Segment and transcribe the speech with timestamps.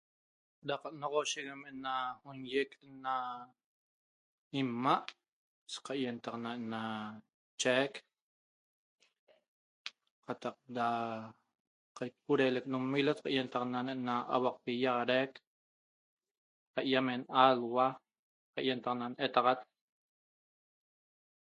[0.67, 3.15] Da canoxosheguem na noieq ena
[4.61, 5.05] imaa'
[5.85, 6.81] caientaxana ena
[7.61, 7.93] chaeq,
[10.25, 10.87] qataq da
[11.97, 15.31] caipureleq ena nmilo caientaxana ena auaqpi iaxaraic
[16.73, 17.99] caiamen aluaa'
[18.53, 19.59] caientaxana ena etaxat